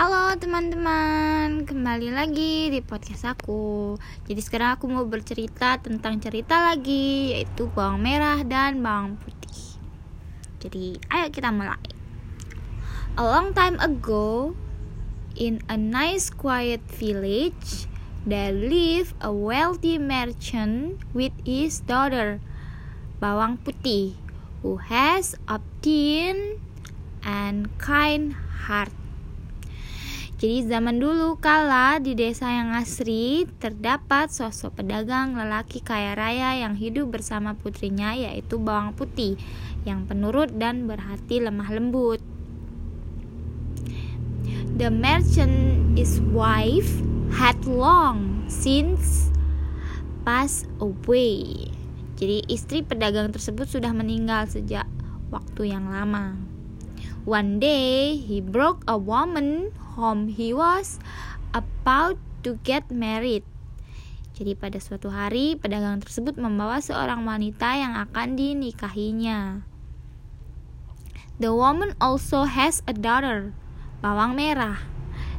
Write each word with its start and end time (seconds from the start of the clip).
Halo 0.00 0.32
teman-teman, 0.32 1.68
kembali 1.68 2.16
lagi 2.16 2.72
di 2.72 2.80
podcast 2.80 3.36
aku. 3.36 4.00
Jadi 4.24 4.40
sekarang 4.40 4.80
aku 4.80 4.88
mau 4.88 5.04
bercerita 5.04 5.76
tentang 5.76 6.16
cerita 6.16 6.72
lagi, 6.72 7.36
yaitu 7.36 7.68
bawang 7.76 8.00
merah 8.00 8.40
dan 8.40 8.80
bawang 8.80 9.20
putih. 9.20 9.76
Jadi, 10.64 10.96
ayo 11.04 11.28
kita 11.28 11.52
mulai. 11.52 11.76
A 13.12 13.22
long 13.28 13.52
time 13.52 13.76
ago, 13.76 14.56
in 15.36 15.60
a 15.68 15.76
nice 15.76 16.32
quiet 16.32 16.80
village, 16.88 17.84
there 18.24 18.56
lived 18.56 19.12
a 19.20 19.28
wealthy 19.28 20.00
merchant 20.00 20.96
with 21.12 21.36
his 21.44 21.84
daughter, 21.84 22.40
bawang 23.20 23.60
putih, 23.60 24.16
who 24.64 24.80
has 24.80 25.36
obtained 25.44 26.56
and 27.20 27.68
kind 27.76 28.32
heart. 28.64 28.96
Jadi 30.40 30.64
zaman 30.64 30.96
dulu 30.96 31.36
kala 31.36 32.00
di 32.00 32.16
desa 32.16 32.48
yang 32.48 32.72
asri 32.72 33.44
terdapat 33.60 34.32
sosok 34.32 34.80
pedagang 34.80 35.36
lelaki 35.36 35.84
kaya 35.84 36.16
raya 36.16 36.56
yang 36.64 36.80
hidup 36.80 37.12
bersama 37.12 37.52
putrinya 37.52 38.16
yaitu 38.16 38.56
bawang 38.56 38.96
putih 38.96 39.36
yang 39.84 40.08
penurut 40.08 40.48
dan 40.56 40.88
berhati 40.88 41.44
lemah 41.44 41.68
lembut. 41.76 42.24
The 44.80 44.88
merchant 44.88 45.92
his 46.00 46.24
wife 46.32 46.88
had 47.36 47.60
long 47.68 48.48
since 48.48 49.28
passed 50.24 50.64
away. 50.80 51.68
Jadi 52.16 52.48
istri 52.48 52.80
pedagang 52.80 53.28
tersebut 53.28 53.68
sudah 53.68 53.92
meninggal 53.92 54.48
sejak 54.48 54.88
waktu 55.28 55.76
yang 55.76 55.92
lama. 55.92 56.40
One 57.28 57.60
day, 57.60 58.16
he 58.16 58.40
broke 58.40 58.80
a 58.88 58.96
woman 58.96 59.76
whom 59.92 60.32
he 60.32 60.56
was 60.56 60.96
about 61.52 62.16
to 62.48 62.56
get 62.64 62.88
married. 62.88 63.44
Jadi 64.40 64.56
pada 64.56 64.80
suatu 64.80 65.12
hari, 65.12 65.60
pedagang 65.60 66.00
tersebut 66.00 66.40
membawa 66.40 66.80
seorang 66.80 67.28
wanita 67.28 67.76
yang 67.76 67.92
akan 67.92 68.40
dinikahinya. 68.40 69.68
The 71.36 71.52
woman 71.52 71.92
also 72.00 72.48
has 72.48 72.80
a 72.88 72.96
daughter, 72.96 73.52
bawang 74.00 74.40
merah. 74.40 74.80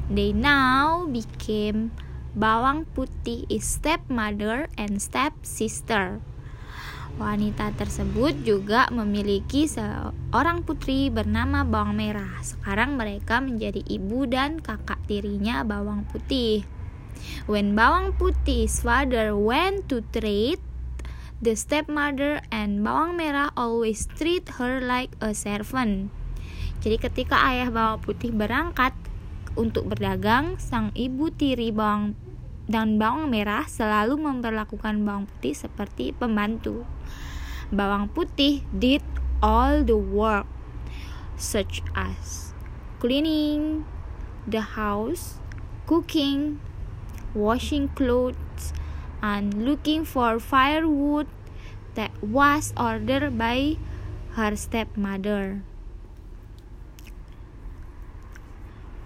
They 0.05 0.37
now 0.37 1.09
became 1.09 1.93
bawang 2.37 2.85
putih 2.93 3.49
is 3.49 3.65
stepmother 3.65 4.69
and 4.77 5.01
stepsister. 5.01 6.21
Wanita 7.21 7.69
tersebut 7.77 8.33
juga 8.41 8.89
memiliki 8.89 9.69
seorang 9.69 10.65
putri 10.65 11.13
bernama 11.13 11.61
Bawang 11.61 11.93
Merah. 11.93 12.41
Sekarang 12.41 12.97
mereka 12.97 13.37
menjadi 13.37 13.77
ibu 13.85 14.25
dan 14.25 14.57
kakak 14.57 14.97
tirinya 15.05 15.61
Bawang 15.61 16.01
Putih. 16.09 16.65
When 17.45 17.77
Bawang 17.77 18.17
Putih's 18.17 18.81
father 18.81 19.37
went 19.37 19.85
to 19.93 20.01
trade, 20.09 20.65
the 21.37 21.53
stepmother 21.53 22.41
and 22.49 22.81
Bawang 22.81 23.13
Merah 23.21 23.53
always 23.53 24.09
treat 24.17 24.57
her 24.57 24.81
like 24.81 25.13
a 25.21 25.37
servant. 25.37 26.09
Jadi 26.81 26.97
ketika 26.97 27.37
ayah 27.53 27.69
Bawang 27.69 28.01
Putih 28.01 28.33
berangkat 28.33 28.97
untuk 29.53 29.93
berdagang, 29.93 30.57
sang 30.57 30.89
ibu 30.97 31.29
tiri 31.29 31.69
Bawang 31.69 32.17
dan 32.71 32.95
bawang 32.95 33.27
merah 33.27 33.67
selalu 33.67 34.15
memperlakukan 34.15 35.03
bawang 35.03 35.27
putih 35.27 35.51
seperti 35.51 36.15
pembantu. 36.15 36.87
Bawang 37.67 38.07
putih 38.07 38.63
did 38.71 39.03
all 39.43 39.83
the 39.83 39.99
work, 39.99 40.47
such 41.35 41.83
as 41.91 42.55
cleaning 43.03 43.83
the 44.47 44.79
house, 44.79 45.43
cooking, 45.83 46.63
washing 47.35 47.91
clothes, 47.91 48.71
and 49.19 49.67
looking 49.67 50.07
for 50.07 50.39
firewood 50.39 51.27
that 51.99 52.15
was 52.23 52.71
ordered 52.79 53.35
by 53.35 53.75
her 54.39 54.55
stepmother. 54.55 55.59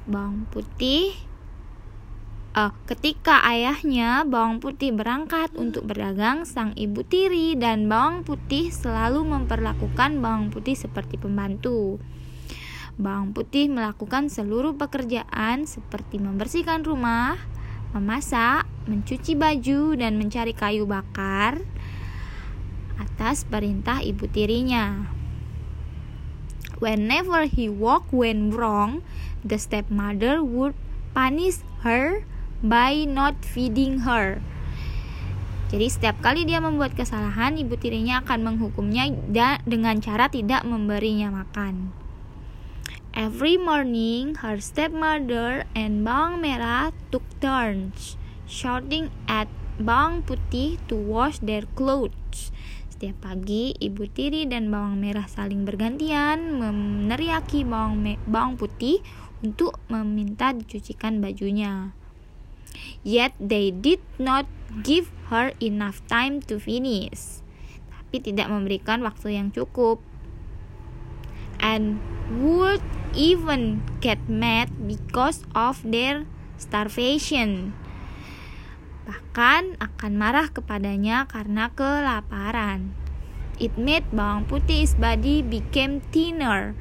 Bawang 0.05 0.45
putih 0.53 1.24
uh, 2.55 2.71
ketika 2.87 3.43
ayahnya 3.45 4.23
bawang 4.23 4.63
putih 4.63 4.95
berangkat 4.95 5.51
untuk 5.59 5.91
berdagang, 5.91 6.47
sang 6.47 6.71
ibu 6.79 7.03
tiri 7.03 7.59
dan 7.59 7.91
bawang 7.91 8.23
putih 8.23 8.71
selalu 8.71 9.27
memperlakukan 9.27 10.23
bawang 10.23 10.49
putih 10.49 10.73
seperti 10.73 11.19
pembantu. 11.19 11.99
Bawang 12.95 13.35
putih 13.35 13.67
melakukan 13.67 14.31
seluruh 14.31 14.79
pekerjaan 14.79 15.67
seperti 15.67 16.15
membersihkan 16.15 16.87
rumah, 16.87 17.35
memasak, 17.91 18.63
mencuci 18.87 19.35
baju, 19.35 19.99
dan 19.99 20.15
mencari 20.15 20.55
kayu 20.55 20.87
bakar 20.87 21.59
atas 22.95 23.43
perintah 23.43 23.99
ibu 23.99 24.31
tirinya. 24.31 25.11
Whenever 26.79 27.47
he 27.47 27.67
walk 27.67 28.07
went 28.15 28.55
wrong, 28.55 29.03
the 29.43 29.59
stepmother 29.59 30.39
would 30.39 30.75
punish 31.11 31.59
her 31.83 32.23
by 32.61 33.07
not 33.07 33.41
feeding 33.41 34.05
her. 34.07 34.39
Jadi 35.73 35.87
setiap 35.89 36.21
kali 36.21 36.45
dia 36.45 36.61
membuat 36.61 36.93
kesalahan, 36.93 37.57
ibu 37.57 37.73
tirinya 37.75 38.21
akan 38.21 38.53
menghukumnya 38.53 39.09
dengan 39.65 39.97
cara 39.99 40.29
tidak 40.29 40.61
memberinya 40.63 41.33
makan. 41.33 41.89
Every 43.15 43.55
morning, 43.55 44.39
her 44.43 44.59
stepmother 44.59 45.63
and 45.73 46.03
bawang 46.03 46.43
merah 46.43 46.91
took 47.09 47.23
turns 47.39 48.19
shouting 48.45 49.09
at 49.25 49.49
bawang 49.81 50.21
putih 50.21 50.77
to 50.85 50.95
wash 50.95 51.41
their 51.41 51.65
clothes. 51.73 52.53
Setiap 52.91 53.25
pagi, 53.25 53.75
ibu 53.75 54.07
tiri 54.07 54.47
dan 54.47 54.71
bawang 54.71 55.01
merah 55.01 55.27
saling 55.27 55.67
bergantian 55.67 56.61
meneriaki 56.61 57.67
bawang, 57.67 58.15
bawang 58.29 58.55
putih 58.55 59.01
untuk 59.43 59.81
meminta 59.91 60.55
dicucikan 60.55 61.19
bajunya. 61.19 61.91
Yet 63.05 63.37
they 63.37 63.69
did 63.69 64.01
not 64.17 64.49
give 64.81 65.13
her 65.29 65.53
enough 65.61 66.01
time 66.09 66.41
to 66.49 66.57
finish. 66.57 67.41
Tapi 67.91 68.21
tidak 68.21 68.49
memberikan 68.49 69.05
waktu 69.05 69.37
yang 69.37 69.49
cukup. 69.53 70.01
And 71.61 72.01
would 72.29 72.83
even 73.15 73.81
get 74.01 74.19
mad 74.27 74.69
because 74.85 75.45
of 75.55 75.81
their 75.85 76.27
starvation. 76.57 77.73
Bahkan 79.05 79.77
akan 79.77 80.13
marah 80.17 80.49
kepadanya 80.49 81.29
karena 81.29 81.69
kelaparan. 81.73 82.97
It 83.55 83.79
made 83.79 84.09
bawang 84.11 84.49
putih's 84.49 84.97
body 84.99 85.39
became 85.39 86.03
thinner 86.11 86.75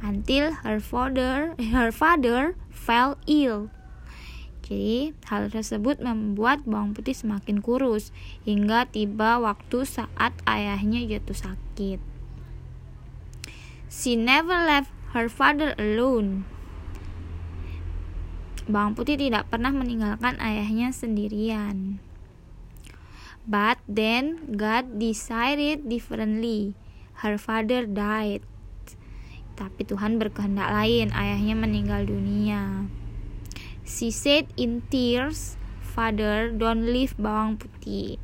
until 0.00 0.64
her 0.64 0.80
father 0.80 1.52
her 1.58 1.92
father 1.92 2.56
fell 2.72 3.20
ill. 3.28 3.68
Jadi, 4.68 5.16
hal 5.24 5.48
tersebut 5.48 5.96
membuat 6.04 6.60
bawang 6.68 6.92
putih 6.92 7.16
semakin 7.16 7.64
kurus 7.64 8.12
hingga 8.44 8.84
tiba 8.84 9.40
waktu 9.40 9.88
saat 9.88 10.36
ayahnya 10.44 11.08
jatuh 11.08 11.32
sakit. 11.32 11.96
She 13.88 14.12
never 14.12 14.60
left 14.68 14.92
her 15.16 15.32
father 15.32 15.72
alone. 15.80 16.44
Bawang 18.68 18.92
putih 18.92 19.16
tidak 19.16 19.48
pernah 19.48 19.72
meninggalkan 19.72 20.36
ayahnya 20.36 20.92
sendirian. 20.92 22.04
But 23.48 23.80
then 23.88 24.52
God 24.60 25.00
decided 25.00 25.88
differently. 25.88 26.76
Her 27.24 27.40
father 27.40 27.88
died. 27.88 28.44
Tapi 29.56 29.88
Tuhan 29.88 30.20
berkehendak 30.20 30.68
lain, 30.68 31.08
ayahnya 31.16 31.56
meninggal 31.56 32.04
dunia. 32.04 32.84
She 33.88 34.12
said 34.12 34.52
in 34.60 34.84
tears, 34.92 35.56
Father, 35.80 36.52
don't 36.52 36.84
leave 36.84 37.16
bawang 37.16 37.56
putih. 37.56 38.20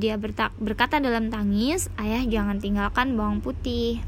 Dia 0.00 0.16
berkata 0.16 0.96
dalam 0.96 1.28
tangis, 1.28 1.92
Ayah 2.00 2.24
jangan 2.24 2.56
tinggalkan 2.56 3.12
bawang 3.12 3.44
putih. 3.44 4.00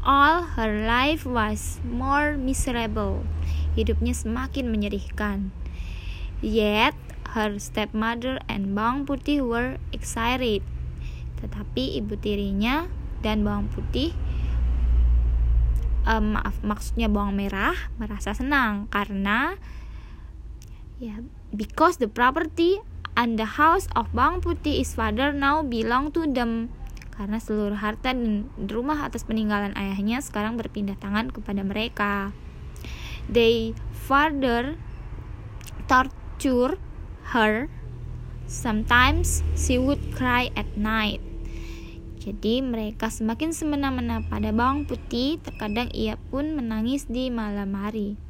All 0.00 0.56
her 0.56 0.88
life 0.88 1.28
was 1.28 1.76
more 1.84 2.40
miserable. 2.40 3.20
Hidupnya 3.76 4.16
semakin 4.16 4.72
menyedihkan. 4.72 5.52
Yet, 6.40 6.96
her 7.36 7.60
stepmother 7.60 8.40
and 8.48 8.72
bawang 8.72 9.04
putih 9.04 9.44
were 9.44 9.76
excited. 9.92 10.64
Tetapi 11.44 12.00
ibu 12.00 12.16
tirinya 12.16 12.88
dan 13.20 13.44
bawang 13.44 13.68
putih 13.68 14.16
um, 16.06 16.36
maaf 16.38 16.56
maksudnya 16.62 17.08
bawang 17.10 17.36
merah 17.36 17.76
merasa 17.96 18.32
senang 18.32 18.86
karena 18.92 19.56
ya 21.00 21.20
because 21.52 21.96
the 21.96 22.08
property 22.08 22.78
and 23.16 23.40
the 23.40 23.56
house 23.58 23.88
of 23.96 24.08
bawang 24.14 24.40
putih 24.40 24.80
is 24.80 24.92
father 24.94 25.32
now 25.32 25.64
belong 25.64 26.12
to 26.12 26.28
them 26.28 26.70
karena 27.20 27.36
seluruh 27.36 27.76
harta 27.76 28.16
dan 28.16 28.48
rumah 28.56 29.04
atas 29.04 29.28
peninggalan 29.28 29.76
ayahnya 29.76 30.24
sekarang 30.24 30.56
berpindah 30.56 30.96
tangan 30.96 31.28
kepada 31.28 31.60
mereka. 31.60 32.32
They 33.28 33.76
further 33.92 34.80
torture 35.84 36.80
her. 37.36 37.68
Sometimes 38.48 39.44
she 39.52 39.76
would 39.76 40.00
cry 40.16 40.48
at 40.56 40.80
night. 40.80 41.20
Jadi 42.20 42.60
mereka 42.60 43.08
semakin 43.08 43.56
semena-mena 43.56 44.20
pada 44.20 44.52
bawang 44.52 44.84
putih, 44.84 45.40
terkadang 45.40 45.88
ia 45.96 46.20
pun 46.28 46.52
menangis 46.52 47.08
di 47.08 47.32
malam 47.32 47.72
hari. 47.72 48.20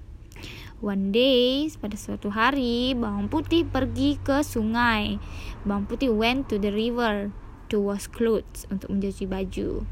One 0.79 1.11
day, 1.11 1.67
pada 1.75 1.99
suatu 1.99 2.31
hari, 2.31 2.95
bawang 2.95 3.27
putih 3.27 3.67
pergi 3.67 4.15
ke 4.23 4.47
sungai. 4.47 5.19
Bawang 5.67 5.91
putih 5.91 6.15
went 6.15 6.47
to 6.47 6.63
the 6.63 6.71
river 6.71 7.35
to 7.67 7.83
wash 7.83 8.07
clothes 8.07 8.63
untuk 8.71 8.95
mencuci 8.95 9.27
baju. 9.27 9.83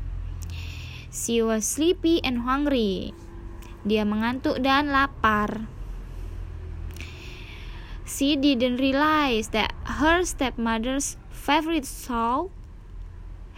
She 1.11 1.43
was 1.43 1.67
sleepy 1.67 2.23
and 2.23 2.47
hungry. 2.47 3.11
Dia 3.83 4.07
mengantuk 4.07 4.63
dan 4.63 4.95
lapar. 4.95 5.67
She 8.07 8.39
didn't 8.39 8.79
realize 8.79 9.51
that 9.51 9.75
her 9.99 10.23
stepmother's 10.23 11.19
favorite 11.35 11.85
salt 11.85 12.55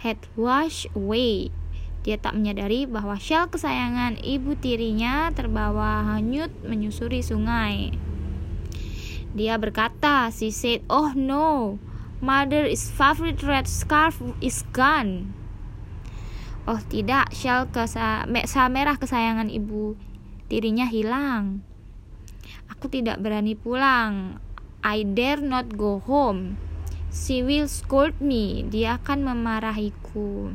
had 0.00 0.16
washed 0.36 0.88
away. 0.96 1.52
Dia 2.00 2.16
tak 2.16 2.32
menyadari 2.32 2.88
bahwa 2.88 3.20
shell 3.20 3.52
kesayangan 3.52 4.24
ibu 4.24 4.56
tirinya 4.56 5.28
terbawa 5.36 6.16
hanyut 6.16 6.48
menyusuri 6.64 7.20
sungai. 7.20 7.92
Dia 9.36 9.60
berkata, 9.60 10.32
she 10.32 10.48
said, 10.48 10.80
"Oh 10.88 11.12
no, 11.12 11.76
mother's 12.24 12.88
favorite 12.88 13.44
red 13.44 13.68
scarf 13.68 14.16
is 14.40 14.64
gone." 14.72 15.36
Oh 16.64 16.80
tidak, 16.88 17.36
shell 17.36 17.68
kesa 17.68 18.24
merah 18.72 18.96
kesayangan 18.96 19.52
ibu 19.52 20.00
tirinya 20.48 20.88
hilang. 20.88 21.60
Aku 22.72 22.88
tidak 22.88 23.20
berani 23.20 23.52
pulang. 23.52 24.40
I 24.80 25.04
dare 25.04 25.44
not 25.44 25.76
go 25.76 26.00
home. 26.00 26.56
She 27.10 27.42
will 27.42 27.66
scold 27.66 28.22
me. 28.22 28.62
Dia 28.70 29.02
akan 29.02 29.26
memarahiku. 29.26 30.54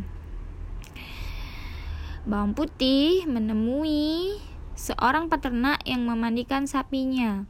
Bawang 2.24 2.56
putih 2.56 3.28
menemui 3.28 4.40
seorang 4.80 5.28
peternak 5.28 5.84
yang 5.84 6.08
memandikan 6.08 6.64
sapinya. 6.64 7.44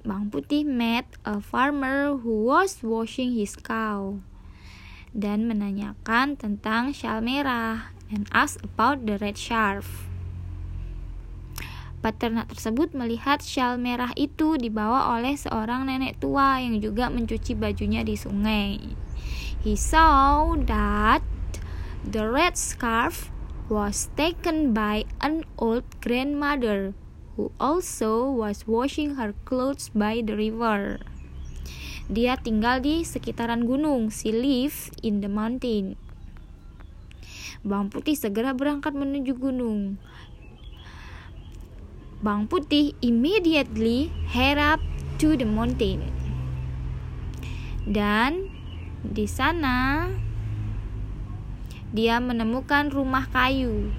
Bawang 0.00 0.32
putih 0.32 0.64
met 0.64 1.04
a 1.28 1.44
farmer 1.44 2.16
who 2.16 2.48
was 2.48 2.80
washing 2.80 3.36
his 3.36 3.54
cow 3.54 4.18
dan 5.12 5.44
menanyakan 5.44 6.40
tentang 6.40 6.96
shal 6.96 7.20
merah 7.20 7.92
and 8.08 8.26
asked 8.32 8.64
about 8.64 9.04
the 9.04 9.20
red 9.20 9.36
scarf. 9.36 10.11
Peternak 12.02 12.50
tersebut 12.50 12.98
melihat 12.98 13.38
syal 13.38 13.78
merah 13.78 14.10
itu 14.18 14.58
dibawa 14.58 15.14
oleh 15.14 15.38
seorang 15.38 15.86
nenek 15.86 16.18
tua 16.18 16.58
yang 16.58 16.82
juga 16.82 17.06
mencuci 17.06 17.54
bajunya 17.54 18.02
di 18.02 18.18
sungai. 18.18 18.74
He 19.62 19.78
saw 19.78 20.58
that 20.66 21.22
the 22.02 22.26
red 22.26 22.58
scarf 22.58 23.30
was 23.70 24.10
taken 24.18 24.74
by 24.74 25.06
an 25.22 25.46
old 25.54 25.86
grandmother 26.02 26.98
who 27.38 27.54
also 27.62 28.26
was 28.26 28.66
washing 28.66 29.14
her 29.14 29.30
clothes 29.46 29.94
by 29.94 30.18
the 30.26 30.34
river. 30.34 30.98
Dia 32.10 32.34
tinggal 32.34 32.82
di 32.82 33.06
sekitaran 33.06 33.62
gunung. 33.62 34.10
She 34.10 34.34
lived 34.34 34.98
in 35.06 35.22
the 35.22 35.30
mountain. 35.30 35.94
Bawang 37.62 37.94
putih 37.94 38.18
segera 38.18 38.50
berangkat 38.58 38.90
menuju 38.90 39.38
gunung. 39.38 40.02
Bawang 42.22 42.46
putih 42.46 42.94
immediately 43.02 44.14
head 44.30 44.54
up 44.54 44.78
to 45.18 45.34
the 45.34 45.42
mountain. 45.42 46.06
Dan 47.82 48.46
di 49.02 49.26
sana 49.26 50.06
dia 51.90 52.22
menemukan 52.22 52.94
rumah 52.94 53.26
kayu. 53.26 53.90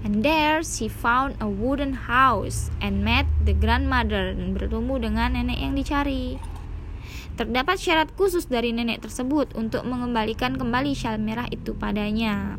And 0.00 0.24
there 0.24 0.64
she 0.64 0.88
found 0.88 1.36
a 1.36 1.44
wooden 1.44 2.08
house 2.08 2.72
and 2.80 3.04
met 3.04 3.28
the 3.44 3.52
grandmother 3.52 4.32
dan 4.32 4.56
bertemu 4.56 5.04
dengan 5.04 5.36
nenek 5.36 5.60
yang 5.60 5.76
dicari. 5.76 6.40
Terdapat 7.36 7.76
syarat 7.76 8.08
khusus 8.16 8.48
dari 8.48 8.72
nenek 8.72 9.04
tersebut 9.04 9.52
untuk 9.52 9.84
mengembalikan 9.84 10.56
kembali 10.56 10.96
syal 10.96 11.20
merah 11.20 11.44
itu 11.52 11.76
padanya. 11.76 12.56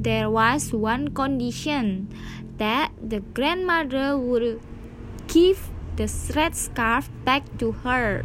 There 0.00 0.32
was 0.32 0.72
one 0.72 1.12
condition 1.12 2.08
that 2.56 2.92
the 2.96 3.20
grandmother 3.36 4.16
would 4.16 4.60
give 5.28 5.68
the 6.00 6.08
red 6.32 6.56
scarf 6.56 7.12
back 7.28 7.44
to 7.60 7.76
her. 7.84 8.24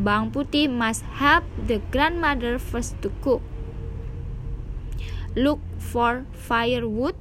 Bang 0.00 0.32
Putih 0.32 0.72
must 0.72 1.04
help 1.20 1.44
the 1.60 1.84
grandmother 1.92 2.56
first 2.56 2.96
to 3.04 3.12
cook. 3.20 3.44
Look 5.36 5.60
for 5.76 6.24
firewood, 6.32 7.16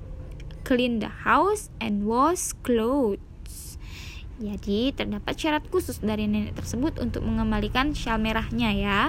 clean 0.64 1.04
the 1.04 1.12
house, 1.12 1.68
and 1.84 2.08
wash 2.08 2.56
clothes. 2.64 3.76
Jadi 4.40 4.96
terdapat 4.96 5.36
syarat 5.36 5.64
khusus 5.68 6.00
dari 6.00 6.26
nenek 6.26 6.58
tersebut 6.58 6.98
untuk 6.98 7.28
mengembalikan 7.28 7.92
syal 7.92 8.18
merahnya 8.18 8.72
ya. 8.72 9.00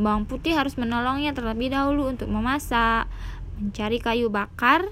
Bawang 0.00 0.24
putih 0.24 0.56
harus 0.56 0.80
menolongnya 0.80 1.36
terlebih 1.36 1.68
dahulu 1.72 2.08
untuk 2.08 2.32
memasak, 2.32 3.08
mencari 3.58 3.98
kayu 4.00 4.32
bakar, 4.32 4.88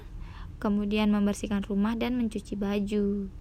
kemudian 0.61 1.09
membersihkan 1.09 1.65
rumah 1.65 1.97
dan 1.97 2.17
mencuci 2.17 2.53
baju. 2.53 3.31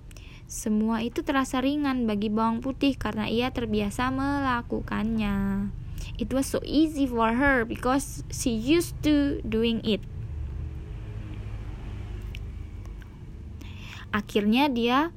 Semua 0.51 0.99
itu 1.05 1.23
terasa 1.23 1.63
ringan 1.63 2.11
bagi 2.11 2.27
bawang 2.27 2.59
putih 2.59 2.99
karena 2.99 3.31
ia 3.31 3.55
terbiasa 3.55 4.11
melakukannya. 4.11 5.71
It 6.19 6.33
was 6.35 6.51
so 6.51 6.59
easy 6.67 7.07
for 7.07 7.37
her 7.37 7.63
because 7.63 8.27
she 8.35 8.51
used 8.51 8.99
to 9.07 9.39
doing 9.47 9.79
it. 9.87 10.03
Akhirnya 14.11 14.67
dia 14.67 15.15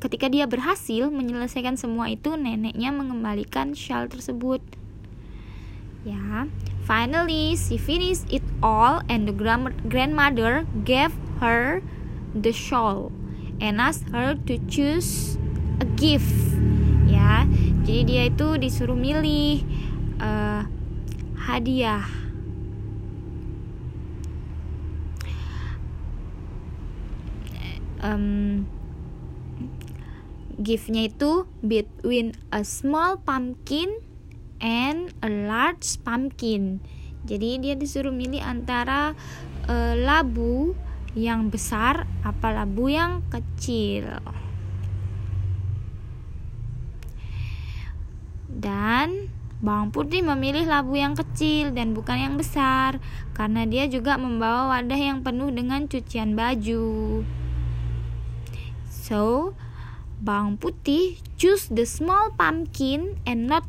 ketika 0.00 0.32
dia 0.32 0.48
berhasil 0.48 1.12
menyelesaikan 1.12 1.76
semua 1.76 2.08
itu, 2.08 2.32
neneknya 2.36 2.88
mengembalikan 2.88 3.76
shawl 3.76 4.08
tersebut. 4.08 4.64
Ya, 6.08 6.48
Finally, 6.84 7.56
she 7.56 7.80
finished 7.80 8.28
it 8.28 8.44
all, 8.60 9.00
and 9.08 9.24
the 9.24 9.32
grandmother 9.88 10.68
gave 10.84 11.16
her 11.40 11.80
the 12.36 12.52
shawl 12.52 13.08
and 13.56 13.80
asked 13.80 14.12
her 14.12 14.36
to 14.44 14.60
choose 14.68 15.40
a 15.80 15.88
gift. 15.96 16.28
Ya, 17.08 17.48
jadi 17.88 18.02
dia 18.04 18.22
itu 18.28 18.60
disuruh 18.60 19.00
milih 19.00 19.64
uh, 20.20 20.68
hadiah. 21.48 22.04
Um, 28.04 28.68
giftnya 30.60 31.08
itu 31.08 31.48
between 31.64 32.36
a 32.52 32.60
small 32.60 33.16
pumpkin 33.16 34.04
and 34.60 35.10
a 35.22 35.30
large 35.30 35.98
pumpkin. 36.02 36.78
Jadi 37.24 37.56
dia 37.62 37.74
disuruh 37.74 38.12
milih 38.12 38.44
antara 38.44 39.16
uh, 39.66 39.94
labu 39.96 40.76
yang 41.16 41.48
besar 41.48 42.04
apa 42.26 42.52
labu 42.52 42.90
yang 42.90 43.24
kecil. 43.30 44.20
Dan 48.50 49.32
bawang 49.64 49.88
putih 49.88 50.20
memilih 50.20 50.68
labu 50.68 51.00
yang 51.00 51.16
kecil 51.16 51.72
dan 51.72 51.96
bukan 51.96 52.20
yang 52.20 52.34
besar 52.36 53.00
karena 53.32 53.64
dia 53.64 53.88
juga 53.88 54.20
membawa 54.20 54.76
wadah 54.76 55.00
yang 55.00 55.24
penuh 55.24 55.48
dengan 55.48 55.88
cucian 55.88 56.36
baju. 56.36 57.24
So, 58.88 59.52
bawang 60.20 60.60
putih 60.60 61.20
choose 61.40 61.68
the 61.72 61.88
small 61.88 62.32
pumpkin 62.36 63.20
and 63.24 63.48
not 63.48 63.64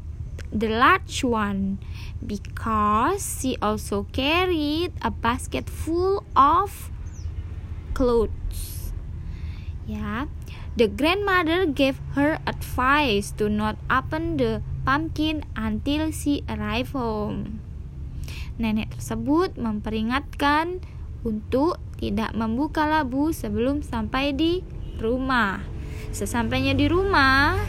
the 0.52 0.70
large 0.70 1.24
one 1.24 1.80
because 2.22 3.42
she 3.42 3.58
also 3.62 4.06
carried 4.12 4.94
a 5.02 5.10
basket 5.10 5.70
full 5.70 6.26
of 6.36 6.92
clothes. 7.94 8.92
Yeah, 9.86 10.28
the 10.76 10.90
grandmother 10.90 11.66
gave 11.70 12.02
her 12.18 12.42
advice 12.50 13.30
to 13.38 13.48
not 13.48 13.78
open 13.88 14.38
the 14.38 14.66
pumpkin 14.84 15.46
until 15.54 16.10
she 16.10 16.42
arrived 16.50 16.98
home. 16.98 17.62
Nenek 18.58 18.96
tersebut 18.96 19.60
memperingatkan 19.60 20.80
untuk 21.26 21.78
tidak 22.00 22.32
membuka 22.38 22.88
labu 22.88 23.36
sebelum 23.36 23.84
sampai 23.84 24.32
di 24.32 24.64
rumah. 24.98 25.60
Sesampainya 26.16 26.72
di 26.72 26.88
rumah, 26.88 27.60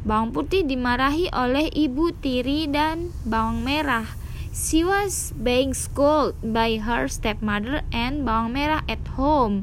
Bawang 0.00 0.32
putih 0.32 0.64
dimarahi 0.64 1.28
oleh 1.32 1.68
ibu 1.68 2.08
tiri 2.16 2.64
dan 2.68 3.12
bawang 3.28 3.60
merah 3.60 4.20
She 4.50 4.82
was 4.82 5.30
being 5.38 5.78
scolded 5.78 6.34
by 6.42 6.82
her 6.82 7.06
stepmother 7.06 7.86
and 7.94 8.26
bawang 8.26 8.50
merah 8.50 8.82
at 8.90 8.98
home. 9.14 9.62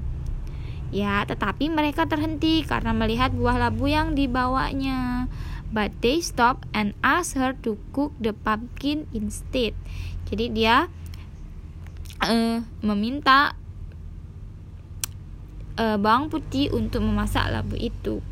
Ya, 0.95 1.27
tetapi 1.27 1.67
mereka 1.67 2.07
terhenti 2.07 2.63
karena 2.63 2.95
melihat 2.95 3.35
buah 3.35 3.59
labu 3.59 3.91
yang 3.91 4.15
dibawanya. 4.15 5.27
But 5.75 5.99
they 5.99 6.23
stop 6.23 6.63
and 6.71 6.95
ask 7.03 7.35
her 7.35 7.51
to 7.67 7.75
cook 7.91 8.15
the 8.23 8.31
pumpkin 8.31 9.11
instead. 9.11 9.75
Jadi 10.31 10.55
dia 10.55 10.87
uh, 12.23 12.63
meminta 12.79 13.59
uh, 15.75 15.99
bawang 15.99 16.31
putih 16.31 16.71
untuk 16.71 17.03
memasak 17.03 17.51
labu 17.51 17.75
itu. 17.75 18.23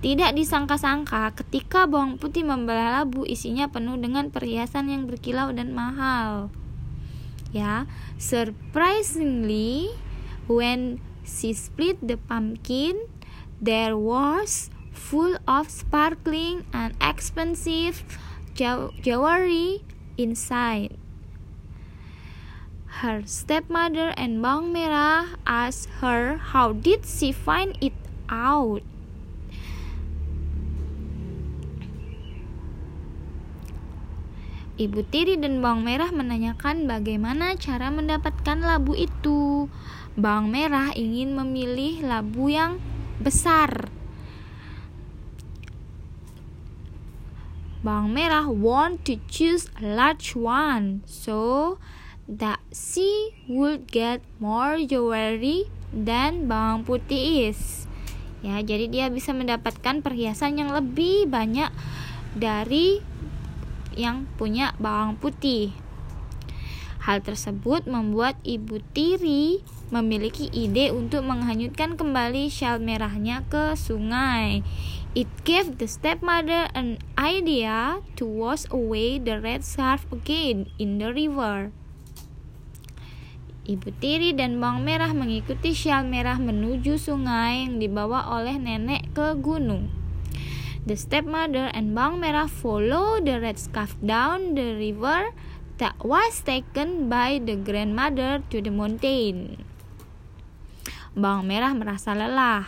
Tidak 0.00 0.32
disangka-sangka 0.32 1.36
ketika 1.36 1.84
bawang 1.84 2.16
putih 2.16 2.44
membelah 2.44 3.04
labu 3.04 3.28
isinya 3.28 3.68
penuh 3.68 4.00
dengan 4.00 4.32
perhiasan 4.32 4.88
yang 4.88 5.04
berkilau 5.04 5.52
dan 5.52 5.76
mahal. 5.76 6.48
Ya, 7.52 7.84
surprisingly 8.16 9.92
when 10.48 11.04
She 11.30 11.52
split 11.52 12.02
the 12.02 12.16
pumpkin. 12.16 13.06
There 13.60 13.96
was 13.96 14.70
full 14.90 15.38
of 15.46 15.70
sparkling 15.70 16.66
and 16.72 16.96
expensive 17.00 18.02
jewelry 18.56 19.84
inside. 20.18 20.96
Her 23.00 23.22
stepmother 23.24 24.12
and 24.18 24.42
Bang 24.42 24.74
Merah 24.74 25.38
asked 25.46 25.88
her 26.02 26.36
how 26.36 26.72
did 26.72 27.06
she 27.06 27.32
find 27.32 27.78
it 27.80 27.96
out. 28.28 28.82
Ibu 34.80 35.04
Tiri 35.12 35.36
dan 35.36 35.60
Bawang 35.60 35.84
Merah 35.84 36.08
menanyakan 36.08 36.88
bagaimana 36.88 37.52
cara 37.60 37.92
mendapatkan 37.92 38.64
labu 38.64 38.96
itu. 38.96 39.68
Bawang 40.16 40.48
Merah 40.48 40.96
ingin 40.96 41.36
memilih 41.36 42.00
labu 42.00 42.48
yang 42.48 42.80
besar. 43.20 43.92
Bawang 47.84 48.16
Merah 48.16 48.48
want 48.48 49.04
to 49.04 49.20
choose 49.28 49.68
a 49.76 49.84
large 49.84 50.32
one 50.32 51.04
so 51.04 51.76
that 52.24 52.64
she 52.72 53.36
would 53.52 53.84
get 53.92 54.24
more 54.40 54.80
jewelry 54.80 55.68
than 55.92 56.48
bawang 56.48 56.88
putih 56.88 57.52
is. 57.52 57.84
Ya, 58.40 58.56
jadi 58.64 58.88
dia 58.88 59.06
bisa 59.12 59.36
mendapatkan 59.36 60.00
perhiasan 60.00 60.56
yang 60.56 60.72
lebih 60.72 61.28
banyak 61.28 61.68
dari 62.32 63.04
yang 63.96 64.30
punya 64.38 64.74
bawang 64.78 65.18
putih. 65.18 65.74
Hal 67.00 67.24
tersebut 67.24 67.88
membuat 67.88 68.36
Ibu 68.44 68.84
Tiri 68.92 69.64
memiliki 69.88 70.52
ide 70.52 70.92
untuk 70.92 71.24
menghanyutkan 71.24 71.96
kembali 71.96 72.52
shell 72.52 72.76
merahnya 72.76 73.40
ke 73.48 73.72
sungai. 73.72 74.60
It 75.16 75.26
gave 75.42 75.80
the 75.80 75.88
stepmother 75.90 76.70
an 76.76 77.02
idea 77.18 78.04
to 78.14 78.28
wash 78.28 78.68
away 78.70 79.18
the 79.18 79.40
red 79.42 79.66
scarf 79.66 80.06
again 80.12 80.70
in 80.78 81.00
the 81.02 81.10
river. 81.10 81.72
Ibu 83.66 83.90
Tiri 83.96 84.36
dan 84.36 84.60
bawang 84.60 84.86
merah 84.86 85.10
mengikuti 85.16 85.72
shell 85.72 86.06
merah 86.06 86.36
menuju 86.36 87.00
sungai 87.00 87.64
yang 87.64 87.80
dibawa 87.80 88.28
oleh 88.38 88.60
nenek 88.60 89.10
ke 89.16 89.34
gunung. 89.40 89.99
The 90.90 90.98
stepmother 90.98 91.70
and 91.70 91.94
Bang 91.94 92.18
Merah 92.18 92.50
follow 92.50 93.22
the 93.22 93.38
red 93.38 93.62
scarf 93.62 93.94
down 94.02 94.58
the 94.58 94.74
river 94.74 95.30
that 95.78 95.94
was 96.02 96.42
taken 96.42 97.06
by 97.06 97.38
the 97.38 97.54
grandmother 97.54 98.42
to 98.50 98.58
the 98.58 98.74
mountain. 98.74 99.62
Bang 101.14 101.46
Merah 101.46 101.78
merasa 101.78 102.10
lelah. 102.10 102.66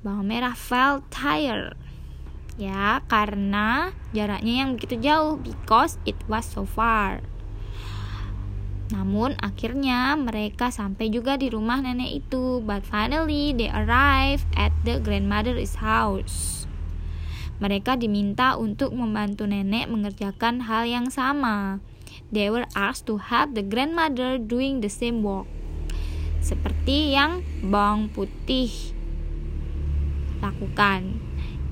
Bang 0.00 0.24
Merah 0.24 0.56
felt 0.56 1.04
tired. 1.12 1.76
Ya, 2.56 3.04
karena 3.04 3.92
jaraknya 4.16 4.64
yang 4.64 4.80
begitu 4.80 4.96
jauh 4.96 5.36
because 5.36 6.00
it 6.08 6.16
was 6.24 6.48
so 6.48 6.64
far. 6.64 7.20
Namun 8.94 9.34
akhirnya 9.42 10.14
mereka 10.14 10.70
sampai 10.70 11.10
juga 11.10 11.34
di 11.34 11.50
rumah 11.50 11.82
nenek 11.82 12.22
itu. 12.22 12.62
But 12.62 12.86
finally 12.86 13.50
they 13.50 13.66
arrive 13.70 14.46
at 14.54 14.70
the 14.86 15.02
grandmother's 15.02 15.82
house. 15.82 16.66
Mereka 17.58 17.96
diminta 17.98 18.54
untuk 18.54 18.92
membantu 18.92 19.48
nenek 19.48 19.90
mengerjakan 19.90 20.68
hal 20.68 20.86
yang 20.86 21.08
sama. 21.10 21.82
They 22.30 22.52
were 22.52 22.68
asked 22.76 23.08
to 23.10 23.18
help 23.18 23.56
the 23.56 23.64
grandmother 23.64 24.38
doing 24.38 24.84
the 24.84 24.92
same 24.92 25.24
work. 25.24 25.48
Seperti 26.38 27.16
yang 27.16 27.42
bawang 27.64 28.12
putih 28.12 28.70
lakukan. 30.38 31.18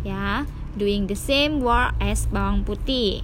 Ya, 0.02 0.48
doing 0.74 1.06
the 1.06 1.16
same 1.16 1.62
work 1.62 1.94
as 2.02 2.26
bawang 2.32 2.66
putih. 2.66 3.22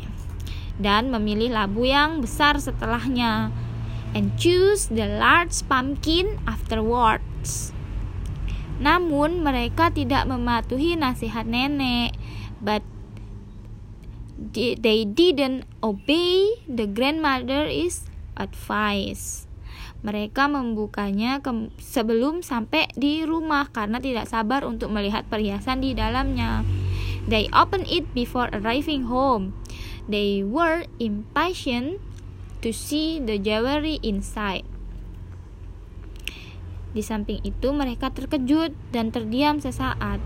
Dan 0.81 1.11
memilih 1.13 1.53
labu 1.53 1.85
yang 1.89 2.25
besar 2.25 2.57
setelahnya 2.57 3.53
and 4.15 4.35
choose 4.39 4.91
the 4.91 5.07
large 5.07 5.63
pumpkin 5.71 6.39
afterwards. 6.47 7.71
Namun 8.81 9.45
mereka 9.45 9.93
tidak 9.93 10.25
mematuhi 10.25 10.97
nasihat 10.97 11.45
nenek, 11.45 12.17
but 12.65 12.81
they 14.41 15.05
didn't 15.05 15.69
obey 15.85 16.57
the 16.65 16.89
grandmother's 16.89 18.09
advice. 18.41 19.45
Mereka 20.01 20.49
membukanya 20.49 21.45
ke, 21.45 21.69
sebelum 21.77 22.41
sampai 22.41 22.89
di 22.97 23.21
rumah 23.29 23.69
karena 23.69 24.01
tidak 24.01 24.33
sabar 24.33 24.65
untuk 24.65 24.89
melihat 24.89 25.29
perhiasan 25.29 25.85
di 25.85 25.93
dalamnya. 25.93 26.65
They 27.29 27.53
opened 27.53 27.85
it 27.93 28.09
before 28.17 28.49
arriving 28.57 29.13
home. 29.13 29.53
They 30.09 30.41
were 30.41 30.89
impatient 30.97 32.01
to 32.61 32.71
see 32.73 33.21
the 33.21 33.41
jewelry 33.41 33.97
inside. 34.05 34.69
Di 36.91 37.01
samping 37.07 37.41
itu, 37.47 37.71
mereka 37.71 38.11
terkejut 38.11 38.75
dan 38.91 39.15
terdiam 39.15 39.63
sesaat. 39.63 40.19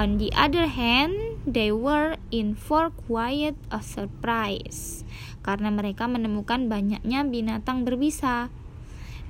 On 0.00 0.16
the 0.16 0.32
other 0.32 0.64
hand, 0.64 1.12
they 1.44 1.68
were 1.68 2.16
in 2.32 2.56
for 2.56 2.88
quite 3.04 3.58
a 3.68 3.84
surprise 3.84 5.04
karena 5.44 5.68
mereka 5.68 6.08
menemukan 6.08 6.72
banyaknya 6.72 7.20
binatang 7.28 7.84
berbisa. 7.84 8.48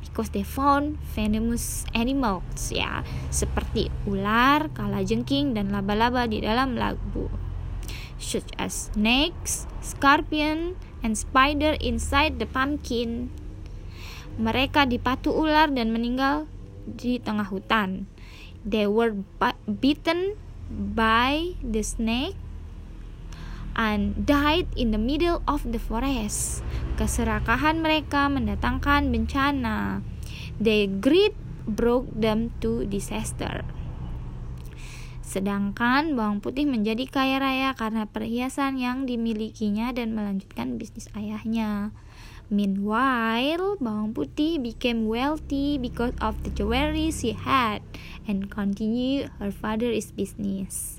Because 0.00 0.30
they 0.34 0.42
found 0.42 0.98
venomous 1.14 1.86
animals 1.94 2.70
ya, 2.74 3.06
seperti 3.30 3.90
ular, 4.06 4.70
kalajengking, 4.74 5.54
dan 5.54 5.70
laba-laba 5.70 6.26
di 6.26 6.42
dalam 6.42 6.74
labu. 6.74 7.30
Such 8.18 8.50
as 8.58 8.90
snakes, 8.90 9.70
scorpion, 9.82 10.74
and 11.00 11.16
spider 11.16 11.76
inside 11.80 12.40
the 12.40 12.48
pumpkin. 12.48 13.32
Mereka 14.40 14.88
dipatu 14.88 15.34
ular 15.34 15.68
dan 15.68 15.92
meninggal 15.92 16.48
di 16.84 17.20
tengah 17.20 17.48
hutan. 17.48 18.08
They 18.64 18.84
were 18.88 19.16
bitten 19.66 20.36
by 20.68 21.56
the 21.64 21.80
snake 21.80 22.36
and 23.76 24.26
died 24.28 24.68
in 24.76 24.92
the 24.92 25.00
middle 25.00 25.40
of 25.48 25.64
the 25.64 25.80
forest. 25.80 26.60
Keserakahan 27.00 27.80
mereka 27.80 28.28
mendatangkan 28.28 29.08
bencana. 29.08 30.04
Their 30.60 30.88
greed 30.88 31.32
broke 31.64 32.12
them 32.12 32.52
to 32.60 32.84
disaster. 32.84 33.64
Sedangkan 35.30 36.18
bawang 36.18 36.42
putih 36.42 36.66
menjadi 36.66 37.06
kaya 37.06 37.38
raya 37.38 37.70
karena 37.78 38.02
perhiasan 38.10 38.82
yang 38.82 39.06
dimilikinya 39.06 39.94
dan 39.94 40.10
melanjutkan 40.18 40.74
bisnis 40.74 41.06
ayahnya. 41.14 41.94
Meanwhile, 42.50 43.78
bawang 43.78 44.10
putih 44.10 44.58
became 44.58 45.06
wealthy 45.06 45.78
because 45.78 46.18
of 46.18 46.34
the 46.42 46.50
jewelry 46.50 47.14
she 47.14 47.30
had 47.30 47.78
and 48.26 48.50
continue 48.50 49.30
her 49.38 49.54
father's 49.54 50.10
business. 50.10 50.98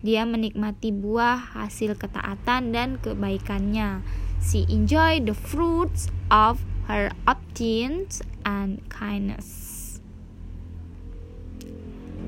Dia 0.00 0.24
menikmati 0.24 0.96
buah 0.96 1.36
hasil 1.36 2.00
ketaatan 2.00 2.72
dan 2.72 2.96
kebaikannya. 2.96 4.00
She 4.40 4.64
enjoyed 4.72 5.28
the 5.28 5.36
fruits 5.36 6.08
of 6.32 6.64
her 6.88 7.12
obedience 7.28 8.24
and 8.48 8.80
kindness. 8.88 9.76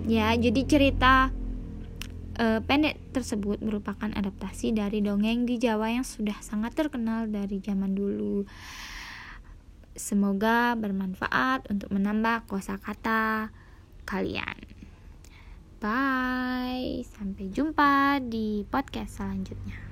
Ya, 0.09 0.33
jadi 0.37 0.65
cerita 0.65 1.33
uh, 2.39 2.61
pendek 2.65 2.97
tersebut 3.13 3.59
merupakan 3.61 4.09
adaptasi 4.09 4.73
dari 4.73 5.03
dongeng 5.03 5.45
di 5.45 5.59
Jawa 5.59 5.91
yang 5.93 6.07
sudah 6.07 6.39
sangat 6.41 6.79
terkenal 6.79 7.27
dari 7.29 7.59
zaman 7.61 7.93
dulu. 7.93 8.47
Semoga 9.99 10.79
bermanfaat 10.79 11.67
untuk 11.75 11.91
menambah 11.91 12.47
kosakata 12.47 13.51
kalian. 14.07 14.57
Bye, 15.79 17.03
sampai 17.07 17.51
jumpa 17.51 18.23
di 18.23 18.63
podcast 18.67 19.23
selanjutnya. 19.23 19.88